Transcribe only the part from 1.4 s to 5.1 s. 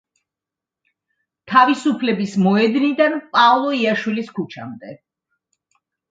თავისუფლების მოედნიდან პაოლო იაშვილის ქუჩამდე.